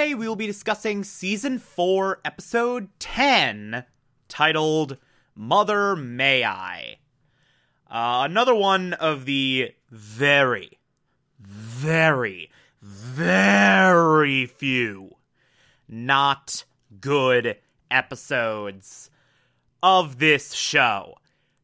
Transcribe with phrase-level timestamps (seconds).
[0.00, 3.84] Today we will be discussing season 4, episode 10,
[4.28, 4.96] titled
[5.34, 6.96] Mother May I.
[7.86, 10.78] Uh, another one of the very,
[11.38, 15.16] very, very few
[15.86, 16.64] not
[16.98, 17.58] good
[17.90, 19.10] episodes
[19.82, 21.16] of this show.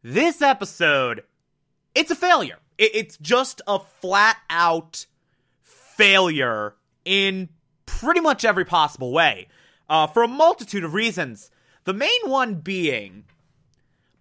[0.02, 1.22] This episode,
[1.94, 2.58] it's a failure.
[2.76, 5.06] It's just a flat out
[5.62, 6.74] failure
[7.06, 7.48] in
[7.86, 9.48] pretty much every possible way
[9.88, 11.50] uh, for a multitude of reasons.
[11.84, 13.24] The main one being,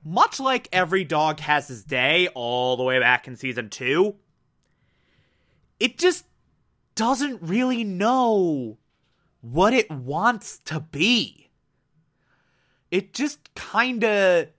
[0.03, 4.15] much like every dog has his day all the way back in season two,
[5.79, 6.25] it just
[6.93, 8.77] doesn't really know
[9.41, 11.49] what it wants to be.
[12.91, 14.49] It just kinda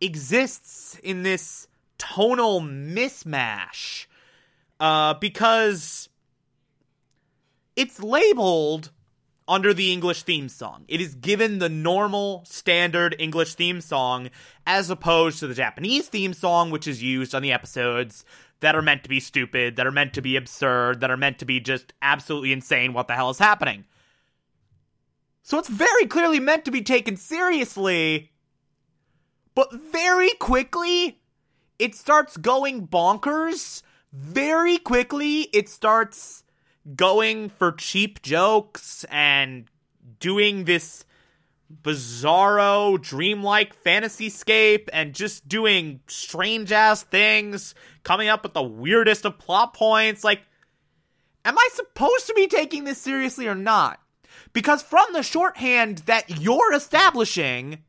[0.00, 4.06] exists in this tonal mismatch.
[4.78, 6.09] Uh, because
[7.80, 8.90] it's labeled
[9.48, 10.84] under the English theme song.
[10.86, 14.28] It is given the normal standard English theme song
[14.66, 18.26] as opposed to the Japanese theme song, which is used on the episodes
[18.60, 21.38] that are meant to be stupid, that are meant to be absurd, that are meant
[21.38, 22.92] to be just absolutely insane.
[22.92, 23.86] What the hell is happening?
[25.42, 28.30] So it's very clearly meant to be taken seriously,
[29.54, 31.18] but very quickly
[31.78, 33.82] it starts going bonkers.
[34.12, 36.44] Very quickly it starts
[36.96, 39.66] going for cheap jokes and
[40.18, 41.04] doing this
[41.82, 49.24] bizarro dreamlike fantasy scape and just doing strange ass things coming up with the weirdest
[49.24, 50.24] of plot points.
[50.24, 50.42] Like
[51.44, 54.00] am i supposed to be taking this seriously or not?
[54.52, 57.84] Because from the shorthand that you're establishing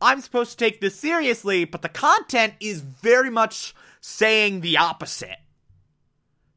[0.00, 5.38] i'm supposed to take this seriously but the content is very much saying the opposite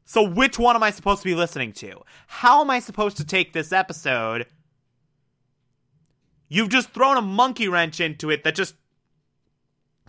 [0.04, 2.02] so which one am I supposed to be listening to?
[2.26, 4.46] How am I supposed to take this episode?
[6.48, 8.74] You've just thrown a monkey wrench into it that just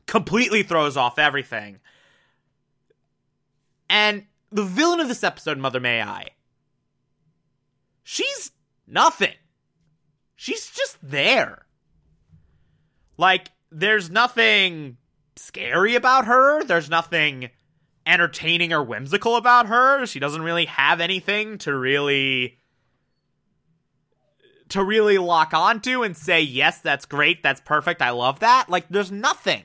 [0.06, 1.80] completely throws off everything.
[3.90, 6.30] And the villain of this episode, Mother May I,
[8.04, 8.52] she's
[8.88, 9.36] nothing.
[10.36, 11.66] She's just there.
[13.18, 14.98] Like, there's nothing
[15.36, 16.64] scary about her.
[16.64, 17.50] There's nothing
[18.06, 20.06] entertaining or whimsical about her.
[20.06, 22.58] She doesn't really have anything to really
[24.70, 27.44] to really lock onto and say, "Yes, that's great.
[27.44, 28.02] That's perfect.
[28.02, 29.64] I love that." Like there's nothing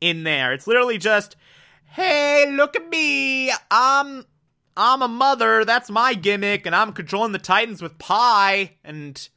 [0.00, 0.52] in there.
[0.52, 1.36] It's literally just,
[1.84, 3.50] "Hey, look at me.
[3.70, 4.26] I'm
[4.76, 5.64] I'm a mother.
[5.64, 9.28] That's my gimmick and I'm controlling the Titans with pie and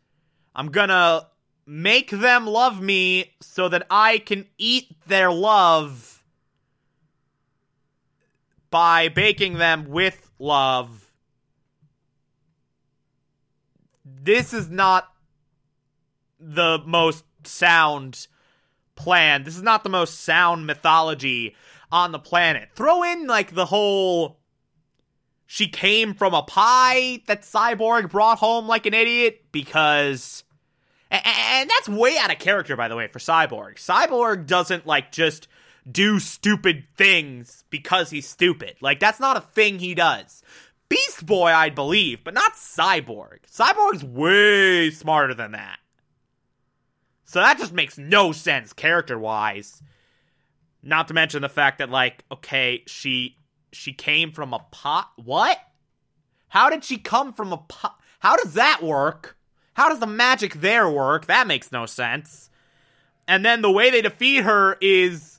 [0.54, 1.28] I'm going to
[1.66, 6.09] make them love me so that I can eat their love."
[8.72, 11.12] By baking them with love.
[14.06, 15.08] This is not
[16.40, 18.28] the most sound
[18.96, 19.44] plan.
[19.44, 21.56] This is not the most sound mythology
[21.92, 22.70] on the planet.
[22.76, 24.40] Throw in like the whole
[25.48, 30.44] she came from a pie that Cyborg brought home like an idiot because
[31.10, 33.76] and that's way out of character by the way for Cyborg.
[33.76, 35.48] Cyborg doesn't like just
[35.90, 38.76] do stupid things because he's stupid.
[38.82, 40.44] Like, that's not a thing he does.
[40.90, 43.40] Beast Boy, I'd believe, but not Cyborg.
[43.52, 45.78] Cyborg's way smarter than that.
[47.26, 49.84] So that just makes no sense character wise.
[50.82, 53.38] Not to mention the fact that, like, okay, she
[53.72, 55.12] she came from a pot.
[55.16, 55.60] What?
[56.48, 58.00] How did she come from a pot?
[58.20, 59.38] How does that work?
[59.74, 61.28] How does the magic there work?
[61.28, 62.50] That makes no sense.
[63.28, 65.39] And then the way they defeat her is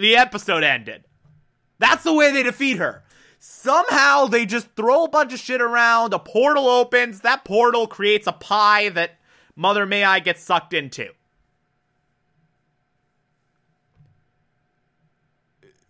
[0.00, 1.04] the episode ended.
[1.78, 3.04] That's the way they defeat her.
[3.38, 8.26] Somehow they just throw a bunch of shit around, a portal opens, that portal creates
[8.26, 9.18] a pie that
[9.56, 11.08] Mother May I gets sucked into.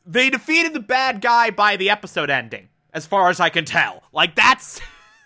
[0.06, 4.02] They defeated the bad guy by the episode ending, as far as I can tell.
[4.12, 4.80] Like that's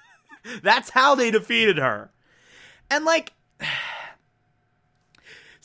[0.63, 2.11] that's how they defeated her.
[2.91, 3.33] And like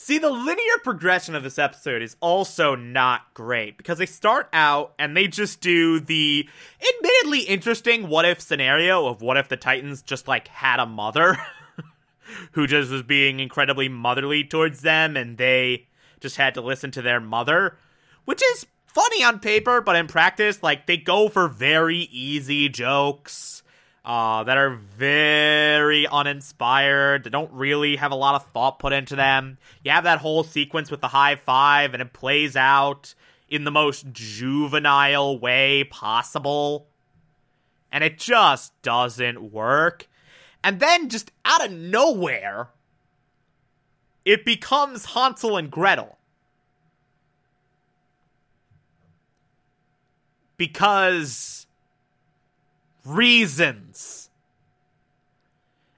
[0.10, 4.96] See, the linear progression of this episode is also not great because they start out
[4.98, 6.50] and they just do the
[6.82, 11.38] admittedly interesting what if scenario of what if the Titans just like had a mother
[12.54, 15.86] who just was being incredibly motherly towards them and they
[16.22, 17.78] just had to listen to their mother,
[18.26, 23.62] which is funny on paper, but in practice, like they go for very easy jokes
[24.10, 29.16] uh, that are very uninspired, that don't really have a lot of thought put into
[29.16, 29.60] them.
[29.84, 33.14] You have that whole sequence with the Hive Five, and it plays out
[33.50, 36.88] in the most juvenile way possible.
[37.92, 40.08] And it just doesn't work.
[40.64, 42.70] And then, just out of nowhere,
[44.26, 46.18] it becomes Hansel and Gretel.
[50.58, 51.68] Because
[53.06, 54.30] reasons.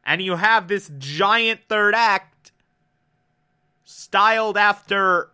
[0.06, 2.51] And you have this giant third act
[3.83, 5.30] styled after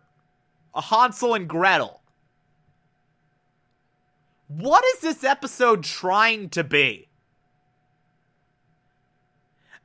[0.74, 2.00] Hansel and Gretel.
[4.48, 7.08] What is this episode trying to be?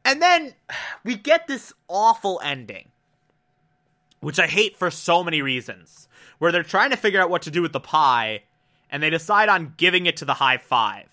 [0.05, 0.53] And then
[1.03, 2.89] we get this awful ending,
[4.19, 6.07] which I hate for so many reasons,
[6.39, 8.43] where they're trying to figure out what to do with the pie,
[8.89, 11.07] and they decide on giving it to the Hive Five.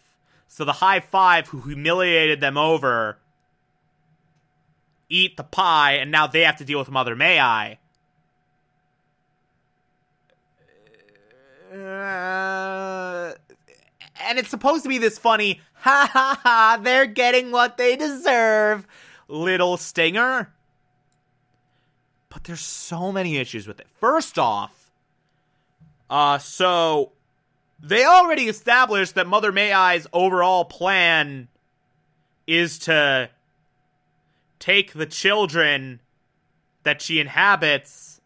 [0.52, 3.18] So the Hive Five who humiliated them over
[5.08, 7.78] eat the pie, and now they have to deal with Mother May I.
[11.72, 13.32] Uh,
[14.22, 18.88] and it's supposed to be this funny, ha ha ha, they're getting what they deserve,
[19.28, 20.52] little stinger.
[22.28, 23.86] But there's so many issues with it.
[24.00, 24.90] First off,
[26.10, 27.12] uh, so
[27.82, 31.48] they already established that Mother May I's overall plan
[32.46, 33.30] is to
[34.58, 36.00] take the children
[36.82, 38.20] that she inhabits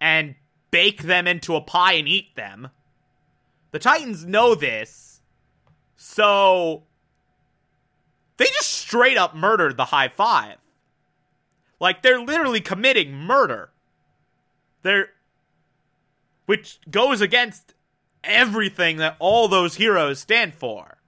[0.00, 0.34] and
[0.70, 2.68] bake them into a pie and eat them.
[3.70, 5.20] The Titans know this,
[5.96, 6.82] so
[8.36, 10.58] they just straight up murdered the Hive Five.
[11.80, 13.70] Like they're literally committing murder.
[14.82, 15.10] They're
[16.46, 17.74] which goes against
[18.26, 20.98] everything that all those heroes stand for.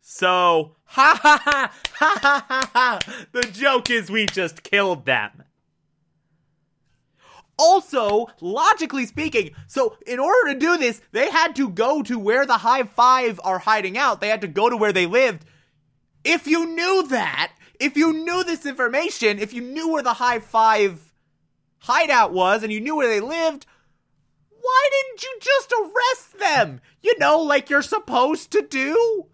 [0.00, 2.98] So, ha ha ha, ha ha ha ha,
[3.32, 5.42] the joke is we just killed them.
[7.58, 12.44] Also, logically speaking, so in order to do this, they had to go to where
[12.44, 14.20] the Hive Five are hiding out.
[14.20, 15.44] They had to go to where they lived.
[16.22, 20.44] If you knew that, if you knew this information, if you knew where the Hive
[20.44, 21.12] Five
[21.78, 23.66] hideout was and you knew where they lived,
[24.66, 26.80] why didn't you just arrest them?
[27.00, 29.26] You know, like you're supposed to do?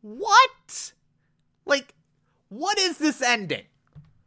[0.00, 0.92] What?
[1.66, 1.94] Like,
[2.48, 3.64] what is this ending?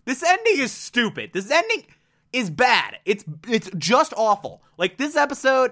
[0.05, 1.31] This ending is stupid.
[1.33, 1.85] This ending
[2.31, 2.99] is bad.
[3.03, 4.61] It's it's just awful.
[4.77, 5.71] Like this episode.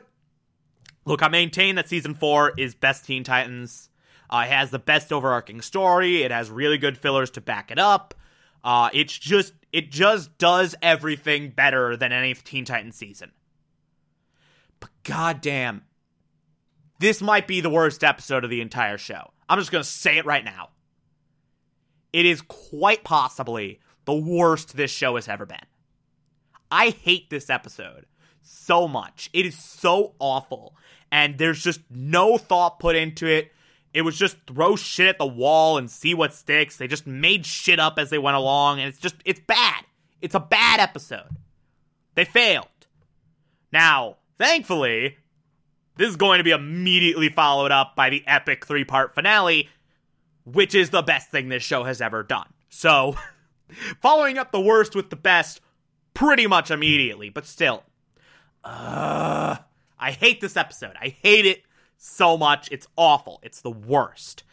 [1.06, 3.90] Look, I maintain that season four is best Teen Titans.
[4.32, 6.24] Uh, it has the best overarching story.
[6.24, 8.16] It has really good fillers to back it up.
[8.64, 13.34] Uh, it's just it just does everything better than any Teen Titans season.
[14.80, 15.84] But goddamn,
[17.00, 19.34] this might be the worst episode of the entire show.
[19.50, 20.70] I'm just gonna say it right now.
[22.14, 25.58] It is quite possibly the worst this show has ever been.
[26.72, 28.06] I hate this episode
[28.44, 29.30] so much.
[29.34, 30.78] It is so awful.
[31.12, 33.52] And there's just no thought put into it.
[33.96, 36.76] It was just throw shit at the wall and see what sticks.
[36.76, 39.86] They just made shit up as they went along, and it's just, it's bad.
[40.20, 41.30] It's a bad episode.
[42.14, 42.68] They failed.
[43.72, 45.16] Now, thankfully,
[45.96, 49.70] this is going to be immediately followed up by the epic three part finale,
[50.44, 52.48] which is the best thing this show has ever done.
[52.68, 53.16] So,
[54.02, 55.62] following up the worst with the best
[56.14, 57.84] pretty much immediately, but still.
[58.62, 59.56] Uh,
[59.98, 60.96] I hate this episode.
[61.02, 61.65] I hate it
[61.98, 62.70] so much.
[62.72, 63.40] It's awful.
[63.44, 64.44] It's the worst.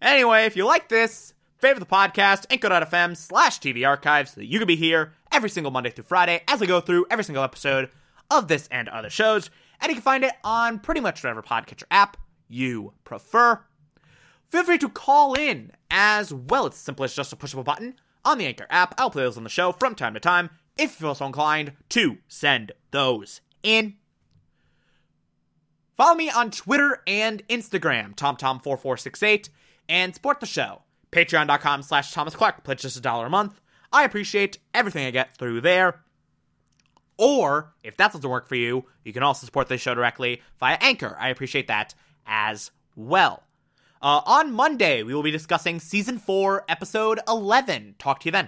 [0.00, 4.58] Anyway, if you like this, favorite the podcast, anchor.fm slash TV archives so that you
[4.58, 7.90] can be here every single Monday through Friday as I go through every single episode
[8.30, 9.50] of this and other shows.
[9.80, 12.16] And you can find it on pretty much whatever podcatcher app
[12.48, 13.60] you prefer.
[14.48, 16.66] Feel free to call in as well.
[16.66, 18.94] It's simple as just to push up a button on the Anchor app.
[18.98, 21.72] I'll play those on the show from time to time if you feel so inclined
[21.90, 23.96] to send those in.
[25.98, 29.48] Follow me on Twitter and Instagram, TomTom4468,
[29.88, 30.82] and support the show.
[31.10, 32.62] Patreon.com slash Thomas Clark.
[32.62, 33.60] Pledge just a dollar a month.
[33.92, 36.02] I appreciate everything I get through there.
[37.16, 40.78] Or, if that doesn't work for you, you can also support the show directly via
[40.80, 41.16] Anchor.
[41.18, 41.96] I appreciate that
[42.28, 43.42] as well.
[44.00, 47.96] Uh, on Monday, we will be discussing Season 4, Episode 11.
[47.98, 48.46] Talk to you then.